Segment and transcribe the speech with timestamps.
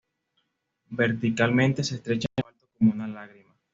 [0.89, 3.53] Verticalmente, se estrecha en lo alto como una lágrima.